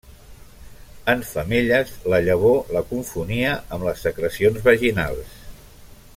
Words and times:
En 1.13 1.19
femelles, 1.31 1.91
la 2.13 2.21
llavor 2.29 2.73
la 2.77 2.83
confonia 2.95 3.53
amb 3.77 3.87
les 3.91 4.05
secrecions 4.09 4.67
vaginals. 4.71 5.39